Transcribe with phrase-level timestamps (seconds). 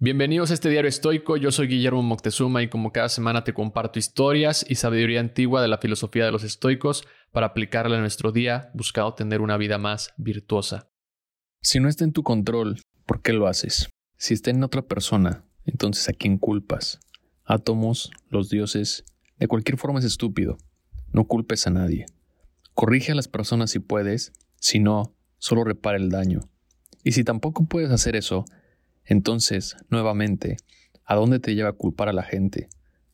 [0.00, 4.00] Bienvenidos a este diario estoico, yo soy Guillermo Moctezuma y como cada semana te comparto
[4.00, 8.72] historias y sabiduría antigua de la filosofía de los estoicos para aplicarla en nuestro día
[8.74, 10.90] buscando tener una vida más virtuosa.
[11.62, 13.88] Si no está en tu control, ¿por qué lo haces?
[14.16, 16.98] Si está en otra persona, entonces ¿a quién culpas?
[17.44, 19.04] Átomos, los dioses,
[19.38, 20.58] de cualquier forma es estúpido.
[21.12, 22.06] No culpes a nadie.
[22.74, 26.40] Corrige a las personas si puedes, si no, solo repara el daño.
[27.04, 28.44] Y si tampoco puedes hacer eso,
[29.04, 30.56] entonces, nuevamente,
[31.04, 32.68] ¿a dónde te lleva a culpar a la gente?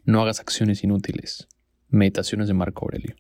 [0.05, 1.49] No hagas acciones inútiles.
[1.89, 3.17] Meditaciones de Marco Aurelio.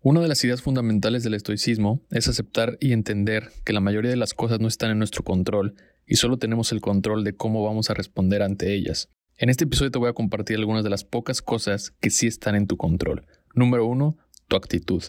[0.00, 4.16] Una de las ideas fundamentales del estoicismo es aceptar y entender que la mayoría de
[4.16, 5.74] las cosas no están en nuestro control
[6.06, 9.08] y solo tenemos el control de cómo vamos a responder ante ellas.
[9.36, 12.54] En este episodio te voy a compartir algunas de las pocas cosas que sí están
[12.54, 13.26] en tu control.
[13.54, 15.02] Número uno, tu actitud.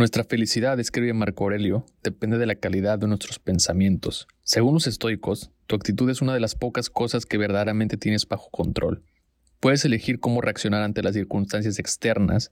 [0.00, 4.28] Nuestra felicidad, escribe Marco Aurelio, depende de la calidad de nuestros pensamientos.
[4.42, 8.48] Según los estoicos, tu actitud es una de las pocas cosas que verdaderamente tienes bajo
[8.48, 9.04] control.
[9.60, 12.50] Puedes elegir cómo reaccionar ante las circunstancias externas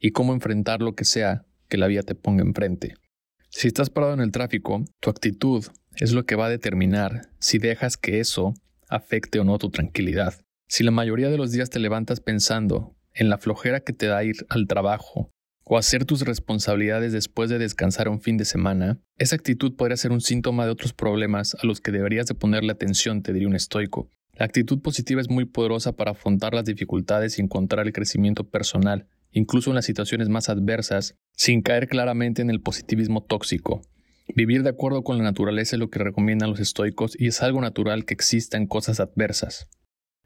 [0.00, 2.96] y cómo enfrentar lo que sea que la vida te ponga enfrente.
[3.48, 5.64] Si estás parado en el tráfico, tu actitud
[5.98, 8.54] es lo que va a determinar si dejas que eso
[8.88, 10.34] afecte o no tu tranquilidad.
[10.66, 14.24] Si la mayoría de los días te levantas pensando en la flojera que te da
[14.24, 15.30] ir al trabajo
[15.68, 20.12] o hacer tus responsabilidades después de descansar un fin de semana, esa actitud podría ser
[20.12, 23.54] un síntoma de otros problemas a los que deberías de ponerle atención, te diría un
[23.54, 24.10] estoico.
[24.32, 29.06] La actitud positiva es muy poderosa para afrontar las dificultades y encontrar el crecimiento personal,
[29.30, 33.82] incluso en las situaciones más adversas, sin caer claramente en el positivismo tóxico.
[34.34, 37.60] Vivir de acuerdo con la naturaleza es lo que recomiendan los estoicos y es algo
[37.60, 39.68] natural que existan cosas adversas.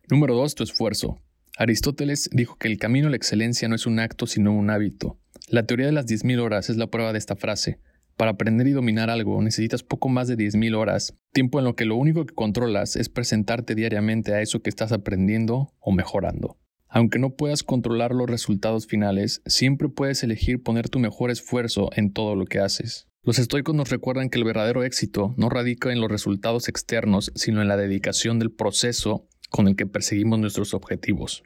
[0.09, 0.55] Número 2.
[0.55, 1.23] Tu esfuerzo.
[1.57, 5.22] Aristóteles dijo que el camino a la excelencia no es un acto sino un hábito.
[5.49, 7.79] La teoría de las 10.000 horas es la prueba de esta frase.
[8.17, 11.85] Para aprender y dominar algo necesitas poco más de 10.000 horas, tiempo en lo que
[11.85, 16.59] lo único que controlas es presentarte diariamente a eso que estás aprendiendo o mejorando.
[16.89, 22.13] Aunque no puedas controlar los resultados finales, siempre puedes elegir poner tu mejor esfuerzo en
[22.13, 23.09] todo lo que haces.
[23.25, 27.63] Los estoicos nos recuerdan que el verdadero éxito no radica en los resultados externos, sino
[27.63, 31.45] en la dedicación del proceso con el que perseguimos nuestros objetivos.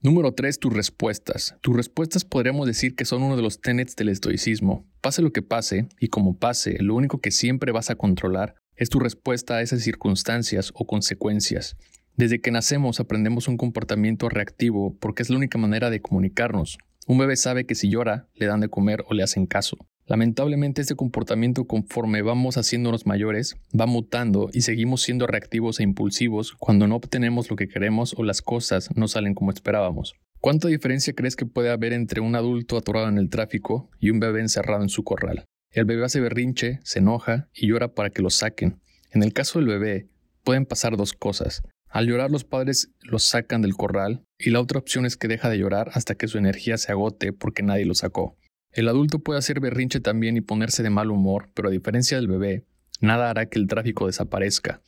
[0.00, 0.60] Número 3.
[0.60, 1.56] Tus respuestas.
[1.60, 4.86] Tus respuestas podríamos decir que son uno de los tenets del estoicismo.
[5.00, 8.90] Pase lo que pase, y como pase, lo único que siempre vas a controlar es
[8.90, 11.76] tu respuesta a esas circunstancias o consecuencias.
[12.14, 16.78] Desde que nacemos aprendemos un comportamiento reactivo porque es la única manera de comunicarnos.
[17.08, 19.78] Un bebé sabe que si llora, le dan de comer o le hacen caso.
[20.08, 26.54] Lamentablemente este comportamiento conforme vamos haciéndonos mayores va mutando y seguimos siendo reactivos e impulsivos
[26.58, 30.14] cuando no obtenemos lo que queremos o las cosas no salen como esperábamos.
[30.40, 34.18] ¿Cuánta diferencia crees que puede haber entre un adulto atorado en el tráfico y un
[34.18, 35.44] bebé encerrado en su corral?
[35.72, 38.80] El bebé hace berrinche, se enoja y llora para que lo saquen.
[39.10, 40.08] En el caso del bebé,
[40.42, 41.62] pueden pasar dos cosas.
[41.90, 45.50] Al llorar los padres lo sacan del corral y la otra opción es que deja
[45.50, 48.37] de llorar hasta que su energía se agote porque nadie lo sacó.
[48.72, 52.28] El adulto puede hacer berrinche también y ponerse de mal humor, pero a diferencia del
[52.28, 52.64] bebé,
[53.00, 54.82] nada hará que el tráfico desaparezca.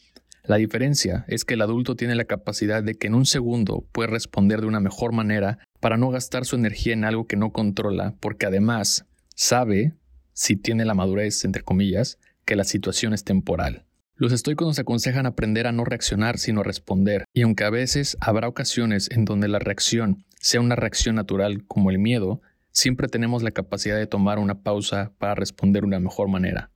[0.45, 4.11] La diferencia es que el adulto tiene la capacidad de que en un segundo puede
[4.11, 8.17] responder de una mejor manera para no gastar su energía en algo que no controla,
[8.21, 9.95] porque además sabe,
[10.33, 13.85] si tiene la madurez, entre comillas, que la situación es temporal.
[14.17, 18.17] Los estoicos nos aconsejan aprender a no reaccionar, sino a responder, y aunque a veces
[18.21, 22.43] habrá ocasiones en donde la reacción sea una reacción natural como el miedo,
[22.73, 26.71] siempre tenemos la capacidad de tomar una pausa para responder de una mejor manera.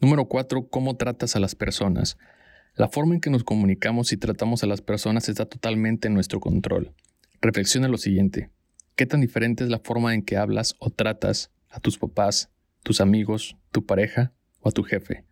[0.00, 0.68] Número 4.
[0.68, 2.16] ¿Cómo tratas a las personas?
[2.74, 6.38] La forma en que nos comunicamos y tratamos a las personas está totalmente en nuestro
[6.38, 6.92] control.
[7.40, 8.50] Reflexiona lo siguiente.
[8.94, 12.50] ¿Qué tan diferente es la forma en que hablas o tratas a tus papás,
[12.82, 15.24] tus amigos, tu pareja o a tu jefe?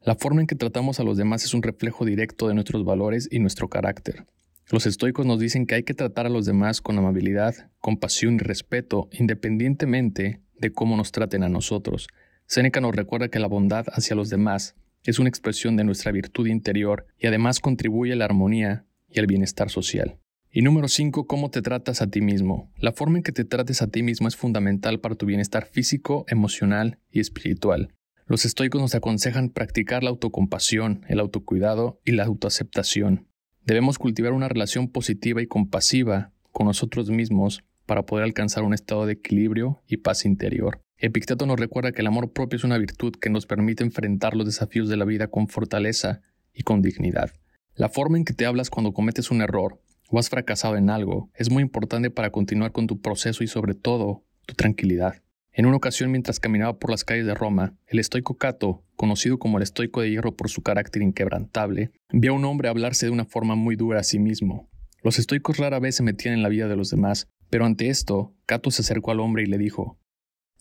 [0.00, 3.28] La forma en que tratamos a los demás es un reflejo directo de nuestros valores
[3.30, 4.26] y nuestro carácter.
[4.72, 8.38] Los estoicos nos dicen que hay que tratar a los demás con amabilidad, compasión y
[8.38, 12.08] respeto, independientemente de cómo nos traten a nosotros.
[12.46, 14.74] Séneca nos recuerda que la bondad hacia los demás
[15.04, 19.26] es una expresión de nuestra virtud interior y además contribuye a la armonía y al
[19.26, 20.16] bienestar social.
[20.50, 22.72] Y número 5, cómo te tratas a ti mismo.
[22.78, 26.24] La forma en que te trates a ti mismo es fundamental para tu bienestar físico,
[26.28, 27.92] emocional y espiritual.
[28.24, 33.26] Los estoicos nos aconsejan practicar la autocompasión, el autocuidado y la autoaceptación.
[33.64, 39.06] Debemos cultivar una relación positiva y compasiva con nosotros mismos para poder alcanzar un estado
[39.06, 40.80] de equilibrio y paz interior.
[40.98, 44.46] Epicteto nos recuerda que el amor propio es una virtud que nos permite enfrentar los
[44.46, 46.22] desafíos de la vida con fortaleza
[46.52, 47.32] y con dignidad.
[47.74, 51.30] La forma en que te hablas cuando cometes un error o has fracasado en algo
[51.34, 55.22] es muy importante para continuar con tu proceso y sobre todo tu tranquilidad.
[55.54, 59.58] En una ocasión, mientras caminaba por las calles de Roma, el estoico Cato, conocido como
[59.58, 63.26] el estoico de hierro por su carácter inquebrantable, vio a un hombre hablarse de una
[63.26, 64.70] forma muy dura a sí mismo.
[65.02, 68.34] Los estoicos rara vez se metían en la vida de los demás, pero ante esto,
[68.46, 69.98] Cato se acercó al hombre y le dijo,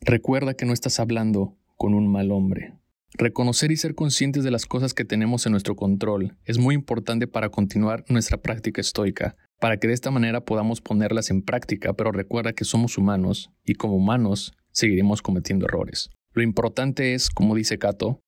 [0.02, 2.74] Recuerda que no estás hablando con un mal hombre.
[3.14, 7.28] Reconocer y ser conscientes de las cosas que tenemos en nuestro control es muy importante
[7.28, 12.12] para continuar nuestra práctica estoica, para que de esta manera podamos ponerlas en práctica, pero
[12.12, 16.09] recuerda que somos humanos y como humanos seguiremos cometiendo errores.
[16.33, 18.21] Lo importante es, como dice Cato,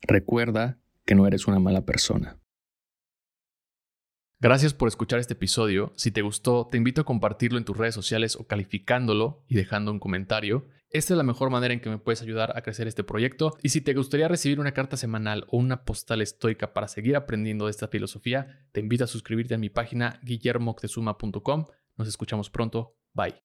[0.00, 2.38] recuerda que no eres una mala persona.
[4.40, 5.92] Gracias por escuchar este episodio.
[5.94, 9.92] Si te gustó, te invito a compartirlo en tus redes sociales o calificándolo y dejando
[9.92, 10.66] un comentario.
[10.90, 13.56] Esta es la mejor manera en que me puedes ayudar a crecer este proyecto.
[13.62, 17.66] Y si te gustaría recibir una carta semanal o una postal estoica para seguir aprendiendo
[17.66, 21.66] de esta filosofía, te invito a suscribirte a mi página guillermoctezuma.com.
[21.96, 22.96] Nos escuchamos pronto.
[23.14, 23.41] Bye.